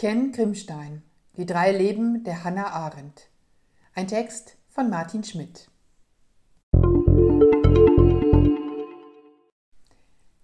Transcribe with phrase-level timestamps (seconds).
[0.00, 1.02] Ken Grimstein
[1.36, 3.28] Die drei Leben der Hannah Arendt
[3.94, 5.68] Ein Text von Martin Schmidt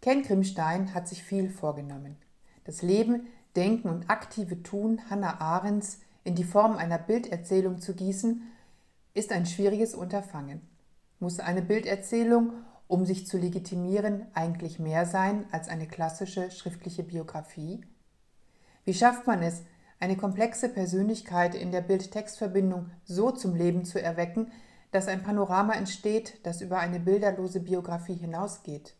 [0.03, 2.19] Ken Grimstein hat sich viel vorgenommen.
[2.65, 8.43] Das Leben, Denken und aktive Tun Hannah Arendts in die Form einer Bilderzählung zu gießen,
[9.15, 10.61] ist ein schwieriges Unterfangen.
[11.19, 12.53] Muss eine Bilderzählung,
[12.89, 17.81] um sich zu legitimieren, eigentlich mehr sein als eine klassische schriftliche Biografie?
[18.87, 19.65] Wie schafft man es,
[19.99, 24.53] eine komplexe Persönlichkeit in der Bild-Text-Verbindung so zum Leben zu erwecken,
[24.93, 28.95] dass ein Panorama entsteht, das über eine bilderlose Biografie hinausgeht?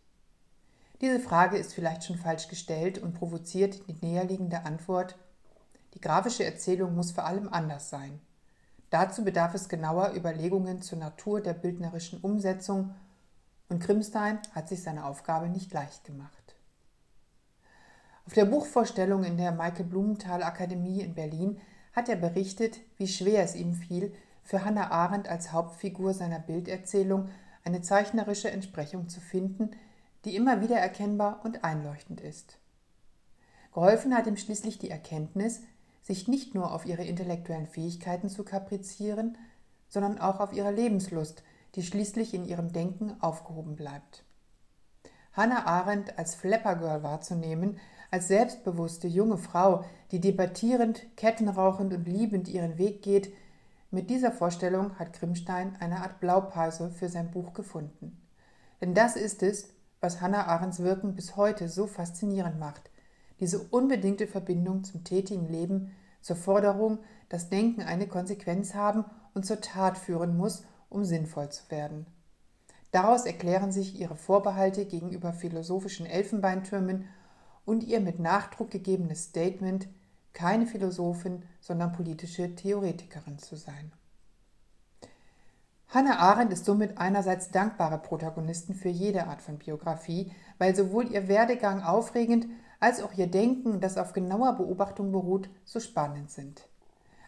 [1.01, 5.17] Diese Frage ist vielleicht schon falsch gestellt und provoziert die näherliegende Antwort,
[5.95, 8.19] die grafische Erzählung muss vor allem anders sein.
[8.91, 12.93] Dazu bedarf es genauer Überlegungen zur Natur der bildnerischen Umsetzung
[13.69, 16.36] und Grimstein hat sich seine Aufgabe nicht leicht gemacht.
[18.27, 21.61] Auf der Buchvorstellung in der Michael Blumenthal Akademie in Berlin
[21.93, 27.29] hat er berichtet, wie schwer es ihm fiel, für Hannah Arendt als Hauptfigur seiner Bilderzählung
[27.65, 29.71] eine zeichnerische Entsprechung zu finden,
[30.25, 32.59] die immer wieder erkennbar und einleuchtend ist.
[33.73, 35.63] Geholfen hat ihm schließlich die Erkenntnis,
[36.03, 39.39] sich nicht nur auf ihre intellektuellen Fähigkeiten zu kaprizieren,
[39.89, 41.45] sondern auch auf ihre Lebenslust,
[41.77, 44.25] die schließlich in ihrem Denken aufgehoben bleibt.
[45.33, 47.79] Hannah Arendt als Flappergirl wahrzunehmen,
[48.17, 53.31] als selbstbewusste junge Frau, die debattierend, kettenrauchend und liebend ihren Weg geht,
[53.91, 58.19] mit dieser Vorstellung hat Grimstein eine Art Blaupause für sein Buch gefunden.
[58.81, 59.69] Denn das ist es,
[60.01, 62.91] was Hannah Arendts Wirken bis heute so faszinierend macht.
[63.39, 69.61] Diese unbedingte Verbindung zum tätigen Leben, zur Forderung, dass Denken eine Konsequenz haben und zur
[69.61, 72.07] Tat führen muss, um sinnvoll zu werden.
[72.93, 77.05] Daraus erklären sich ihre Vorbehalte gegenüber philosophischen Elfenbeintürmen
[77.67, 79.89] und ihr mit Nachdruck gegebenes Statement,
[80.33, 83.93] keine Philosophin, sondern politische Theoretikerin zu sein.
[85.89, 91.29] Hannah Arendt ist somit einerseits dankbare Protagonistin für jede Art von Biografie, weil sowohl ihr
[91.29, 92.47] Werdegang aufregend
[92.81, 96.69] als auch ihr Denken, das auf genauer Beobachtung beruht, so spannend sind.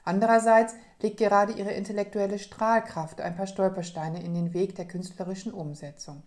[0.04, 6.22] Andererseits legt gerade ihre intellektuelle Strahlkraft ein paar Stolpersteine in den Weg der künstlerischen Umsetzung.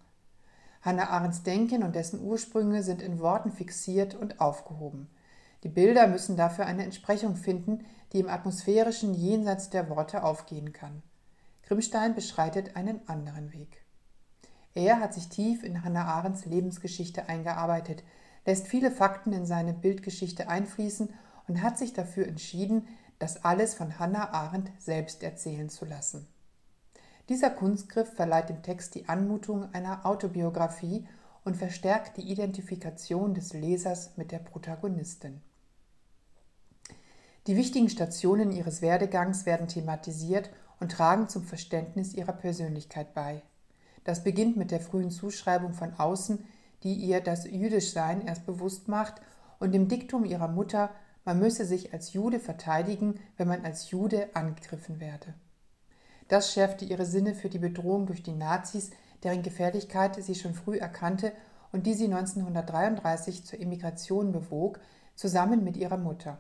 [0.82, 5.10] Hannah Arendts Denken und dessen Ursprünge sind in Worten fixiert und aufgehoben.
[5.64, 11.04] Die Bilder müssen dafür eine Entsprechung finden, die im atmosphärischen Jenseits der Worte aufgehen kann.
[11.64, 13.86] Grimstein beschreitet einen anderen Weg.
[14.74, 18.04] Er hat sich tief in Hannah Arendts Lebensgeschichte eingearbeitet,
[18.46, 21.14] lässt viele Fakten in seine Bildgeschichte einfließen
[21.48, 22.88] und hat sich dafür entschieden,
[23.20, 26.28] das alles von Hannah Arendt selbst erzählen zu lassen.
[27.30, 31.08] Dieser Kunstgriff verleiht dem Text die Anmutung einer Autobiografie
[31.44, 35.42] und verstärkt die Identifikation des Lesers mit der Protagonistin.
[37.48, 43.42] Die wichtigen Stationen ihres Werdegangs werden thematisiert und tragen zum Verständnis ihrer Persönlichkeit bei.
[44.04, 46.46] Das beginnt mit der frühen Zuschreibung von außen,
[46.84, 49.22] die ihr das Jüdischsein erst bewusst macht,
[49.60, 50.90] und dem Diktum ihrer Mutter,
[51.24, 55.36] man müsse sich als Jude verteidigen, wenn man als Jude angegriffen werde.
[56.32, 60.78] Das schärfte ihre Sinne für die Bedrohung durch die Nazis, deren Gefährlichkeit sie schon früh
[60.78, 61.34] erkannte
[61.74, 64.80] und die sie 1933 zur Emigration bewog,
[65.16, 66.38] zusammen mit ihrer Mutter.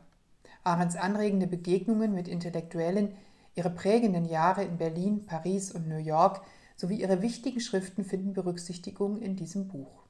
[0.63, 3.17] Arends anregende Begegnungen mit Intellektuellen,
[3.53, 6.39] Ihre prägenden Jahre in Berlin, Paris und New York
[6.77, 10.05] sowie ihre wichtigen Schriften finden Berücksichtigung in diesem Buch.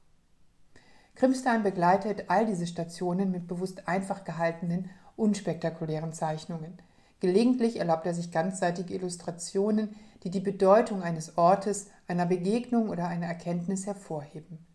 [1.16, 6.78] Grimstein begleitet all diese Stationen mit bewusst einfach gehaltenen, unspektakulären Zeichnungen.
[7.22, 9.94] Gelegentlich erlaubt er sich ganzseitige Illustrationen,
[10.24, 14.66] die die Bedeutung eines Ortes, einer Begegnung oder einer Erkenntnis hervorheben.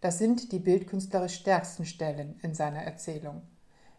[0.00, 3.42] Das sind die bildkünstlerisch stärksten Stellen in seiner Erzählung.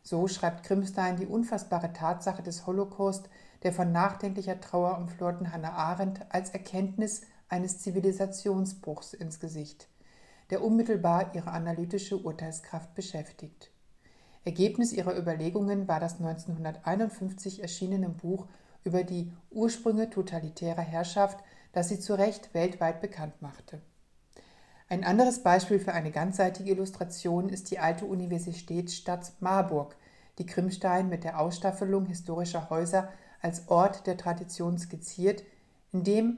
[0.03, 3.30] So schreibt Grimstein die unfassbare Tatsache des Holocaust
[3.64, 9.88] der von nachdenklicher Trauer umflorten Hannah Arendt als Erkenntnis eines Zivilisationsbruchs ins Gesicht,
[10.50, 13.72] der unmittelbar ihre analytische Urteilskraft beschäftigt.
[14.47, 18.48] Ergebnis ihrer Überlegungen war das 1951 erschienene Buch
[18.86, 21.44] über die Ursprünge totalitärer Herrschaft,
[21.74, 23.81] das sie zu Recht weltweit bekannt machte.
[24.88, 29.98] Ein anderes Beispiel für eine ganzseitige Illustration ist die alte Universitätsstadt Marburg,
[30.38, 33.12] die Krimstein mit der Ausstaffelung historischer Häuser
[33.42, 35.44] als Ort der Tradition skizziert,
[35.92, 36.38] in dem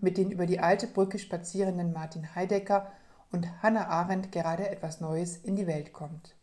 [0.00, 2.92] mit den über die alte Brücke spazierenden Martin Heidegger
[3.32, 6.37] und Hannah Arendt gerade etwas Neues in die Welt kommt.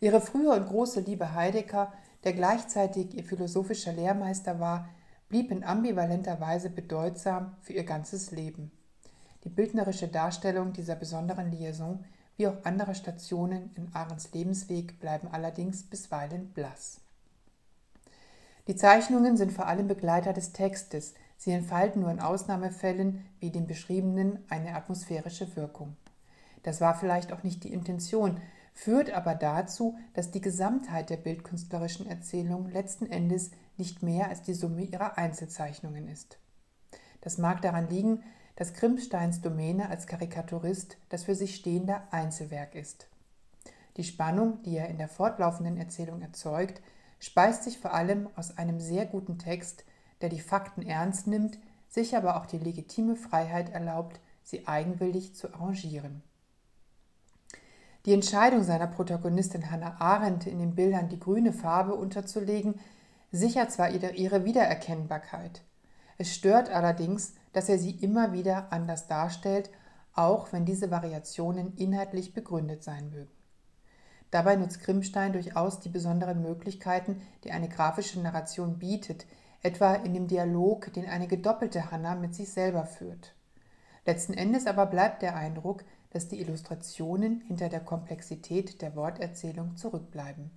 [0.00, 1.92] Ihre frühe und große Liebe Heidegger,
[2.24, 4.88] der gleichzeitig ihr philosophischer Lehrmeister war,
[5.28, 8.70] blieb in ambivalenter Weise bedeutsam für ihr ganzes Leben.
[9.44, 12.04] Die bildnerische Darstellung dieser besonderen Liaison
[12.36, 17.00] wie auch andere Stationen in Ahrens Lebensweg bleiben allerdings bisweilen blass.
[18.66, 23.66] Die Zeichnungen sind vor allem Begleiter des Textes, sie entfalten nur in Ausnahmefällen wie den
[23.66, 25.96] beschriebenen eine atmosphärische Wirkung.
[26.64, 28.40] Das war vielleicht auch nicht die Intention,
[28.76, 34.52] führt aber dazu, dass die Gesamtheit der bildkünstlerischen Erzählung letzten Endes nicht mehr als die
[34.52, 36.38] Summe ihrer Einzelzeichnungen ist.
[37.22, 38.22] Das mag daran liegen,
[38.54, 43.08] dass Krimpsteins Domäne als Karikaturist das für sich stehende Einzelwerk ist.
[43.96, 46.82] Die Spannung, die er in der fortlaufenden Erzählung erzeugt,
[47.18, 49.84] speist sich vor allem aus einem sehr guten Text,
[50.20, 51.58] der die Fakten ernst nimmt,
[51.88, 56.22] sich aber auch die legitime Freiheit erlaubt, sie eigenwillig zu arrangieren.
[58.06, 62.78] Die Entscheidung seiner Protagonistin Hannah Arendt, in den Bildern die grüne Farbe unterzulegen,
[63.32, 65.62] sichert zwar ihre Wiedererkennbarkeit.
[66.16, 69.70] Es stört allerdings, dass er sie immer wieder anders darstellt,
[70.14, 73.30] auch wenn diese Variationen inhaltlich begründet sein mögen.
[74.30, 79.26] Dabei nutzt Grimmstein durchaus die besonderen Möglichkeiten, die eine grafische Narration bietet,
[79.62, 83.34] etwa in dem Dialog, den eine gedoppelte Hanna mit sich selber führt.
[84.04, 85.82] Letzten Endes aber bleibt der Eindruck,
[86.16, 90.50] dass die Illustrationen hinter der Komplexität der Worterzählung zurückbleiben.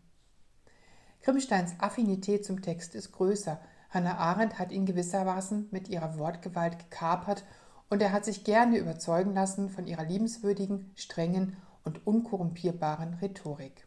[1.21, 3.59] Grimmsteins Affinität zum Text ist größer,
[3.89, 7.44] Hannah Arendt hat ihn gewissermaßen mit ihrer Wortgewalt gekapert
[7.89, 13.85] und er hat sich gerne überzeugen lassen von ihrer liebenswürdigen, strengen und unkorrumpierbaren Rhetorik.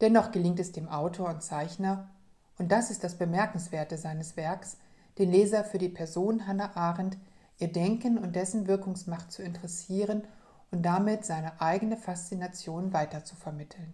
[0.00, 2.08] Dennoch gelingt es dem Autor und Zeichner,
[2.56, 4.76] und das ist das Bemerkenswerte seines Werks,
[5.18, 7.18] den Leser für die Person Hannah Arendt,
[7.62, 10.24] ihr Denken und dessen Wirkungsmacht zu interessieren
[10.72, 13.92] und damit seine eigene Faszination weiterzuvermitteln.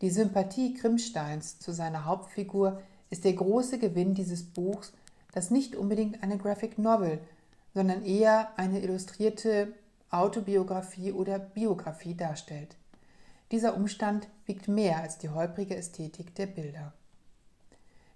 [0.00, 2.80] Die Sympathie Grimmsteins zu seiner Hauptfigur
[3.10, 4.94] ist der große Gewinn dieses Buchs,
[5.32, 7.20] das nicht unbedingt eine Graphic Novel,
[7.74, 9.74] sondern eher eine illustrierte
[10.10, 12.76] Autobiografie oder Biografie darstellt.
[13.50, 16.94] Dieser Umstand wiegt mehr als die holprige Ästhetik der Bilder.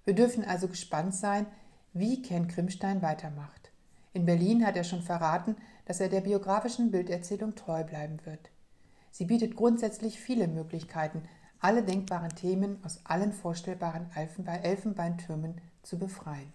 [0.07, 1.47] Wir dürfen also gespannt sein,
[1.93, 3.74] wie Ken Krimstein weitermacht.
[4.15, 8.51] In Berlin hat er schon verraten, dass er der biografischen Bilderzählung treu bleiben wird.
[9.11, 11.25] Sie bietet grundsätzlich viele Möglichkeiten,
[11.61, 16.53] alle denkbaren Themen aus allen vorstellbaren Elfenbeintürmen zu befreien.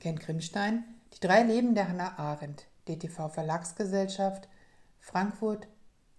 [0.00, 4.48] Ken Grimstein, Die drei Leben der Hannah Arendt, DTV Verlagsgesellschaft,
[4.98, 5.68] Frankfurt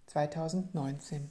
[0.06, 1.30] 2019.